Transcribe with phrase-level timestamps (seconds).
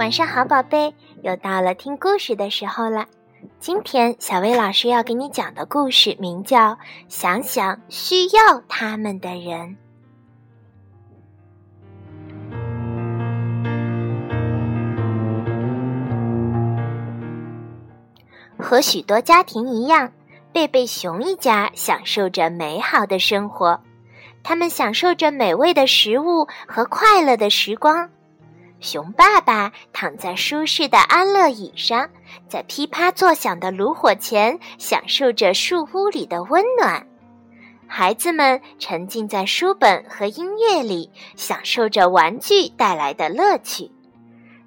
[0.00, 3.04] 晚上好，宝贝，又到了听故事的时候了。
[3.58, 6.70] 今天小薇老师要给你讲的故事名叫
[7.06, 9.76] 《想想需要他们的人》。
[18.58, 20.10] 和许多家庭一样，
[20.50, 23.78] 贝贝熊一家享受着美好的生活，
[24.42, 28.08] 他们享受着美味的食物和快乐的时光。
[28.80, 32.08] 熊爸爸躺在舒适的安乐椅上，
[32.48, 37.06] 在噼啪作响的炉火前，享受着树屋里的温暖。
[37.86, 43.90] 孩子们沉浸在书本和音乐里，享受着玩具带来的乐趣。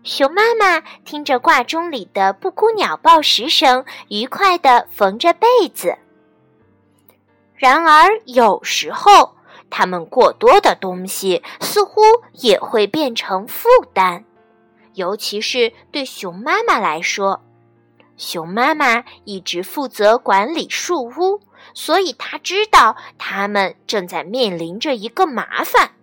[0.03, 5.98] 熊妈妈听着挂钟里的布谷鸟报时声，愉快地缝着被子。
[7.55, 9.33] 然而，有时候。
[9.76, 12.03] 他们过多的东西似乎
[12.34, 14.23] 也会变成负担，
[14.94, 17.42] 尤其是对熊妈妈来说。
[18.16, 21.42] 熊妈妈一直负责管理树屋，
[21.73, 25.94] 所以她知道他们正在面临着一个麻烦。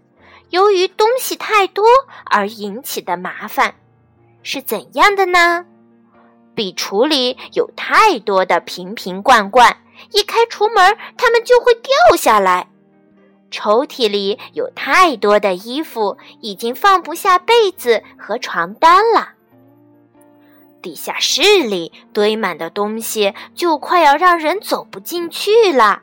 [0.48, 1.84] 由于东西太多
[2.25, 3.77] 而引起的麻烦
[4.42, 5.64] 是怎样的呢？
[6.56, 9.77] 壁橱里有太多的瓶瓶罐罐，
[10.11, 12.67] 一开橱门，它们就会掉下来。
[13.51, 19.31] 抽屉里有太多的衣服，已经放不下被子和床单了。
[20.83, 26.03] 地下室里堆满的东西就快要让人走不进去了，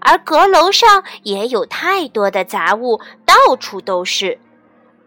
[0.00, 4.38] 而阁楼上也有太多的杂物，到处都是。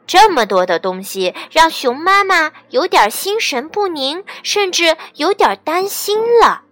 [0.06, 6.64] 这么多的东西让熊妈妈有点心神不宁，甚至有点担心了。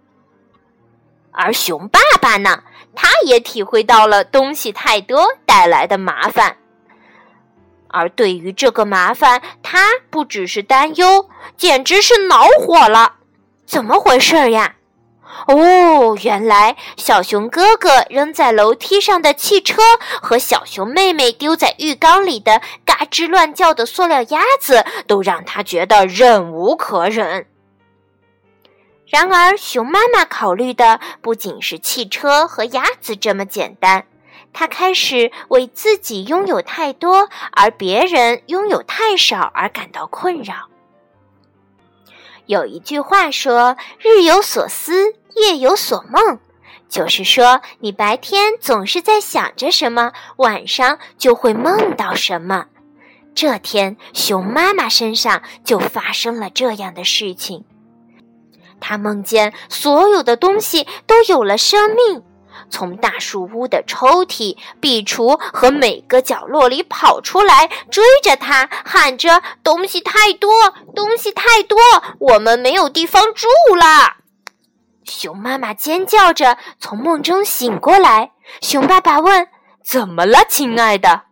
[1.32, 2.64] 而熊爸爸呢？
[2.96, 6.58] 他也体会到了东西太多带来的麻烦，
[7.88, 13.14] 而对于这个麻烦，他不只是担忧，简直是恼火了。
[13.66, 14.76] 怎么回事呀？
[15.48, 19.82] 哦，原来小熊哥哥扔在楼梯上的汽车
[20.22, 27.48] 和小熊妹妹丢在浴缸里的嘎吱乱叫的塑料鸭子，都让他觉得忍无可忍。
[29.12, 34.06] 然而，熊妈妈考虑的不仅是汽车和鸭子这么简单，
[34.54, 40.70] 她开始为自己拥有太多而别人拥有太少而感到困扰。
[42.46, 46.40] 有一句话说：“日有所思，夜有所梦”，
[46.88, 52.68] 就是说，你白天总是在想着什么，晚上就会梦到什么。
[53.36, 57.66] 这天，熊妈妈身上就发生了这样的事情。
[58.82, 62.24] 他梦见所有的东西都有了生命，
[62.70, 70.52] 从大树屋的抽屉、壁橱和每个角落里跑出来，追着他，喊着：“东西太多，
[70.94, 71.78] 东西太多，
[72.20, 74.18] 我们没有地方住了！”
[75.06, 78.32] 熊妈妈尖叫着从梦中醒过来。
[78.62, 79.48] 熊爸爸问
[79.84, 81.24] ：“怎么了，亲爱的？”“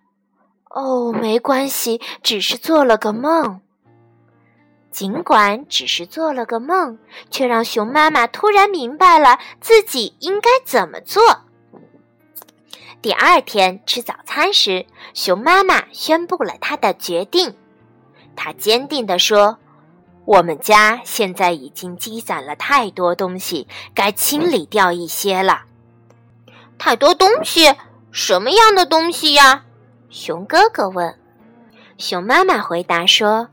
[0.70, 3.62] 哦，没关系，只是做了个梦。”
[4.92, 6.98] 尽管只是做了个梦，
[7.30, 11.42] 却让熊妈妈突然明白了自己应该怎么做。
[13.02, 17.56] 第二天吃早餐时，熊妈妈宣布了她的决定。
[18.36, 19.58] 她坚定地说
[20.26, 25.62] ：“我们家现在已经积攒了太多东西，该清理掉一些了。”
[26.78, 27.74] 太多东西？
[28.12, 29.64] 什么样的东西呀？
[30.10, 31.16] 熊哥哥问。
[31.98, 33.48] 熊妈妈回答说。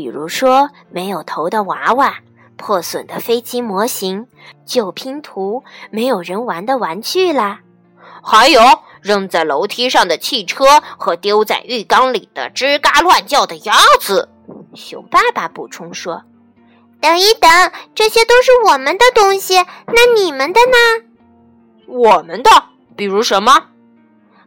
[0.00, 2.20] 比如说，没有头的娃娃、
[2.56, 4.26] 破损的飞机模型、
[4.64, 7.60] 旧拼图、没有人玩的玩具啦，
[8.22, 8.62] 还有
[9.02, 10.64] 扔在楼梯上的汽车
[10.96, 14.30] 和丢在浴缸里的吱嘎乱叫的鸭子。
[14.74, 16.22] 熊爸爸补充说
[16.98, 17.50] ：“等一等，
[17.94, 19.56] 这些都是我们的东西，
[19.86, 21.04] 那你们的呢？”
[21.86, 22.50] 我们的，
[22.96, 23.64] 比如什么？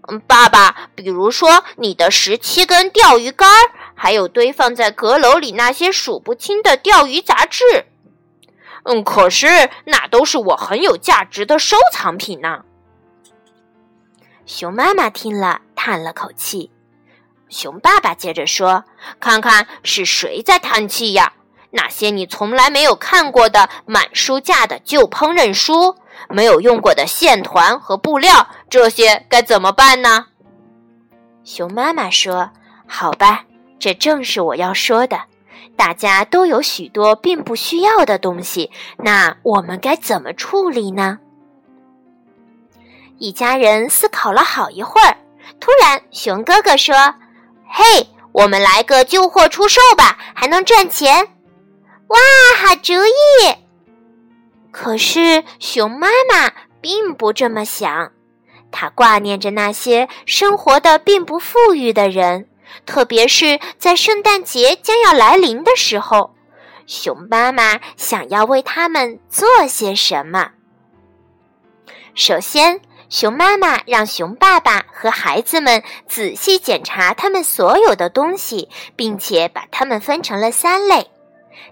[0.08, 3.48] 嗯，爸爸，比如说你的十七根钓鱼竿。
[3.96, 7.64] 还有堆放在阁楼里那些数不清的钓鱼杂志，
[8.84, 12.64] 嗯，可是那都是我很有价值的收藏品呢。
[14.46, 16.70] 熊妈妈听了，叹了口气。
[17.48, 18.84] 熊爸爸接着说
[19.22, 21.34] ：“看看是谁在叹气呀？
[21.70, 25.96] 那些你从来没有看过的满书架的旧烹饪书，
[26.30, 30.26] 没有用过的线团和布料，这些该怎么办呢？”
[31.46, 32.52] 熊妈妈说
[32.86, 33.46] ：“好吧。”
[33.84, 35.24] 这正是我要说的，
[35.76, 41.20] 大家都有许多并不需要的东西，那我们该怎么处理呢？
[43.18, 45.18] 一家人思考了好一会儿，
[45.60, 46.96] 突然，熊哥哥说
[47.68, 47.84] ：“嘿，
[48.32, 51.28] 我们来个旧货出售吧，还能赚钱。
[52.08, 52.18] 哇，
[52.56, 53.54] 好主意！
[54.72, 58.14] 可是熊妈妈并不这么想，
[58.72, 62.48] 她挂念着那些生活的并不富裕的人，
[62.86, 66.34] 特别是在圣诞节将要来临的时候，
[66.86, 70.52] 熊妈妈想要为他们做些什么。
[72.16, 81.10] 首先，熊妈妈让熊爸爸和孩子们仔细检查他们所有的东西，并且把它们分成了三类。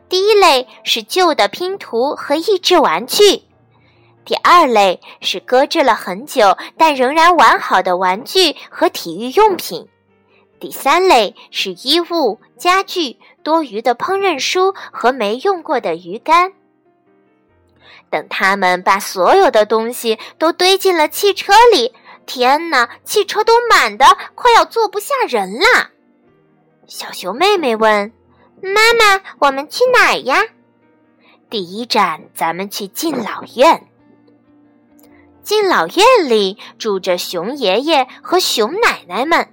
[0.07, 3.43] 第一类是旧的拼图和益智玩具，
[4.25, 9.87] 第二类是搁置了很久但仍然完好的玩具和体育用品，
[10.61, 16.53] 第三类是衣物、家具、多余的烹饪书和没用过的鱼竿。
[18.11, 21.95] 等他们把所有的东西都堆进了汽车里，
[22.27, 24.05] 天哪，汽车都满的
[24.35, 25.89] 快要坐不下人啦！
[26.85, 28.13] 小熊妹妹问。
[28.61, 30.43] 妈妈，我们去哪儿呀？
[31.49, 33.87] 第一站，咱们去敬老院。
[35.41, 39.47] 敬老院里住着熊爷爷和熊奶奶们，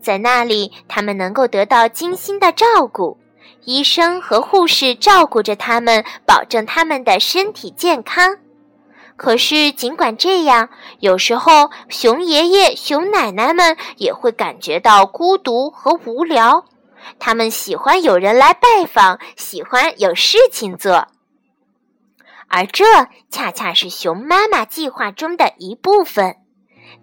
[0.00, 3.18] 在那里，他们能够得到精心的照顾，
[3.64, 8.38] 医生和护士照顾着他们，保证他们的身体健康。
[9.16, 10.70] 可是，尽管这样，
[11.00, 16.64] 有时候熊爷爷、熊奶奶们也会感觉到孤独和无聊。
[17.18, 21.08] 他们喜欢有人来拜访，喜欢有事情做，
[22.48, 22.84] 而这
[23.30, 26.36] 恰恰是熊妈妈计划中的一部分。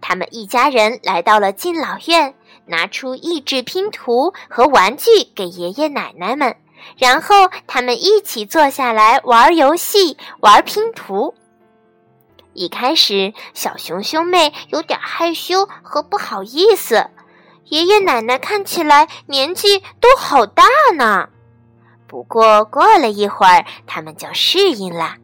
[0.02, 2.36] 他们一家人来到了敬老院，
[2.68, 6.56] 拿出益智拼图和玩具给爷爷奶奶们，
[6.98, 11.34] 然后他们一起坐下来玩游戏、玩拼图。
[12.54, 17.10] 一开始，小熊兄妹有点害羞和不好意思。
[17.66, 20.64] 爷爷奶奶看起来年纪都好大
[20.96, 21.30] 呢，
[22.08, 25.16] 不过过了一会儿，他们就适应了。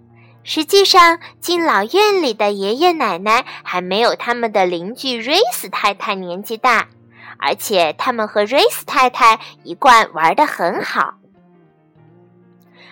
[0.43, 6.89] 实际上，敬老院里的爷爷奶奶还没有他们的邻居瑞斯太太年纪大，
[7.37, 11.15] 而且他们和瑞斯太太一贯玩得很好。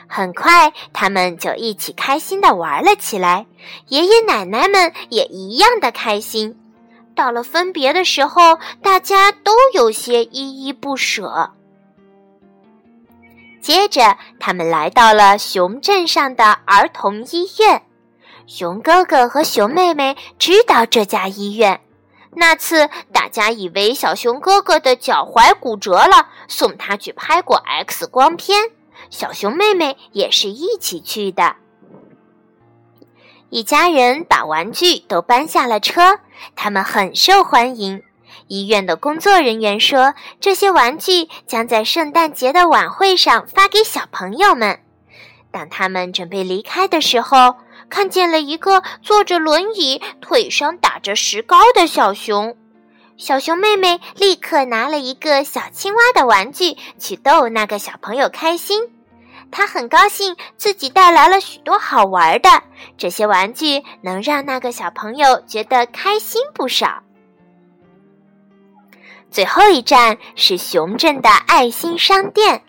[0.08, 3.46] 很快，他们就一起开心地玩了起来，
[3.88, 6.58] 爷爷奶奶们也一样的开心。
[7.16, 11.52] 到了分别的时候，大家都有些依依不舍。
[13.62, 17.82] 接着，他们来到了熊镇上的儿童医院。
[18.48, 21.80] 熊哥哥和熊妹妹知道这家医院。
[22.34, 28.72] 那次，大家以为小熊哥哥的脚踝骨折了，送他去拍过 X 光片。
[29.10, 31.56] 小熊妹妹也是一起去的。
[33.50, 36.20] 一家人把玩具都搬下了车，
[36.56, 38.02] 他们很受欢迎。
[38.48, 44.80] 医院的工作人员说，这些玩具将在圣诞节的晚会上发给小朋友们。
[45.52, 47.56] 当他们准备离开的时候，
[47.92, 52.58] 看见了一个坐着轮椅、腿上打着石膏的小熊。
[53.18, 58.90] 小熊妹妹立刻拿了一个小青蛙的玩具去逗那个小朋友开心。
[59.52, 62.64] 她很高兴自己带来了许多好玩的，
[62.98, 67.04] 这些玩具能让那个小朋友觉得开心不少。
[69.30, 72.64] 最后一站是熊镇的爱心商店，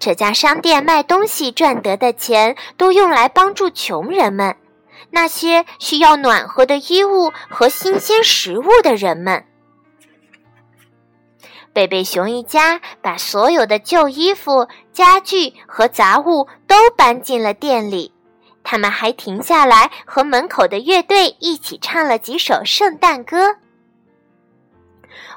[0.00, 4.56] 这家商店卖东西赚得的钱都用来帮助穷人们，
[5.10, 9.44] 那些需要暖和的衣物和新鲜食物的人们。
[11.74, 18.12] 贝贝熊一家把所有的旧衣服、家具和杂物都搬进了店里。
[18.64, 23.56] 他们还停下来和门口的乐队一起唱了几首圣诞歌。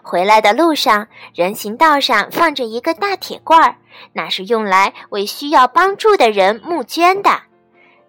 [0.02, 3.78] 回来的路上，人行道上放着一个大铁罐，
[4.14, 7.42] 那是用来为需要帮助的人募捐的。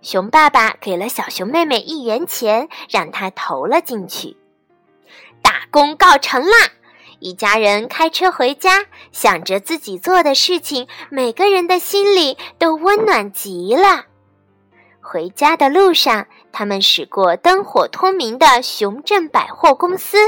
[0.03, 4.37] 熊爸爸给了小熊妹妹一元钱，让她投了进去。
[5.43, 6.57] 大功告成啦！
[7.21, 14.05] 一家人开车回家，想着自己做的事情，每个人的心里都温暖极了。
[15.01, 20.19] 回家的路上，他们驶过灯火通明的熊镇百货公司。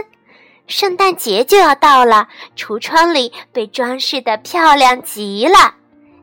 [0.67, 5.75] 圣诞节就要到了，橱窗里被装饰的漂亮极了。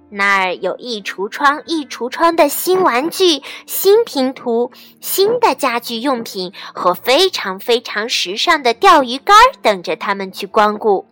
[0.09, 4.71] 那儿有一橱窗一橱窗的新玩具、新拼图、
[5.01, 11.07] 新的家具用品和非常非常时尚的钓鱼竿等着他们去光顾。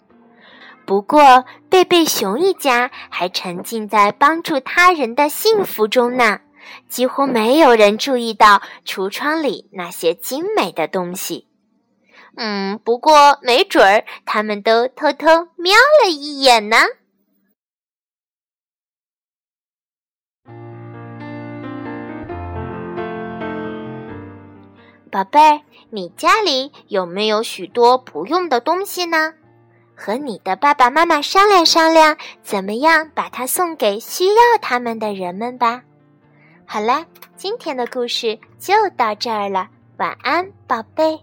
[0.85, 6.41] 不过，贝贝熊一家还沉浸在帮助他人的幸福中呢，
[6.89, 11.47] 几乎没有人注意到橱窗里那些精美的东西。
[12.37, 16.77] 嗯，不过没准儿他们都偷偷瞄了一眼呢。
[25.11, 29.33] 宝贝儿，你家里有没有许多不用的东西呢？
[29.93, 35.83] 和你的爸爸妈妈商量商量，怎么样把它送给需要他们的人们吧。
[36.65, 41.19] 好了，今天的故事就到这儿了，晚安，宝贝。